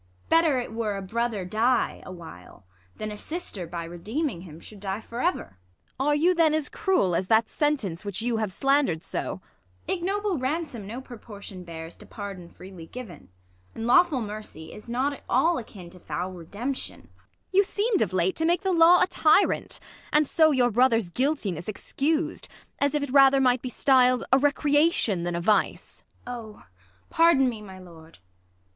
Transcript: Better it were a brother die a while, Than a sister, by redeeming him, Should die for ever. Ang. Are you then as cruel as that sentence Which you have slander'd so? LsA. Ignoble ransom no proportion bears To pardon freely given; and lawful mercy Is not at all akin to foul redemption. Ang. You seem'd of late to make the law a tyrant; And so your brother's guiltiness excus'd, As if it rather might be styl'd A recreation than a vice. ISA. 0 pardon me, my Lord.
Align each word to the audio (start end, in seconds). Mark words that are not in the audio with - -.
Better 0.29 0.59
it 0.59 0.73
were 0.73 0.97
a 0.97 1.01
brother 1.03 1.45
die 1.45 2.01
a 2.03 2.11
while, 2.11 2.65
Than 2.95 3.11
a 3.11 3.17
sister, 3.17 3.67
by 3.67 3.83
redeeming 3.83 4.41
him, 4.41 4.59
Should 4.59 4.79
die 4.79 4.99
for 4.99 5.21
ever. 5.21 5.59
Ang. 5.99 6.07
Are 6.07 6.15
you 6.15 6.33
then 6.33 6.55
as 6.55 6.69
cruel 6.69 7.13
as 7.15 7.27
that 7.27 7.47
sentence 7.47 8.03
Which 8.03 8.19
you 8.19 8.37
have 8.37 8.51
slander'd 8.51 9.03
so? 9.03 9.41
LsA. 9.87 9.93
Ignoble 9.93 10.39
ransom 10.39 10.87
no 10.87 11.01
proportion 11.01 11.63
bears 11.63 11.95
To 11.97 12.07
pardon 12.07 12.49
freely 12.49 12.87
given; 12.87 13.29
and 13.75 13.85
lawful 13.85 14.21
mercy 14.23 14.73
Is 14.73 14.89
not 14.89 15.13
at 15.13 15.23
all 15.29 15.59
akin 15.59 15.91
to 15.91 15.99
foul 15.99 16.31
redemption. 16.33 17.01
Ang. 17.01 17.09
You 17.51 17.63
seem'd 17.63 18.01
of 18.01 18.11
late 18.11 18.35
to 18.37 18.45
make 18.45 18.61
the 18.61 18.71
law 18.73 19.03
a 19.03 19.05
tyrant; 19.05 19.79
And 20.11 20.27
so 20.27 20.49
your 20.49 20.71
brother's 20.71 21.11
guiltiness 21.11 21.67
excus'd, 21.69 22.47
As 22.79 22.95
if 22.95 23.03
it 23.03 23.11
rather 23.13 23.39
might 23.39 23.61
be 23.61 23.69
styl'd 23.69 24.23
A 24.33 24.39
recreation 24.39 25.21
than 25.21 25.35
a 25.35 25.41
vice. 25.41 26.01
ISA. 26.21 26.25
0 26.31 26.63
pardon 27.11 27.47
me, 27.47 27.61
my 27.61 27.77
Lord. 27.77 28.17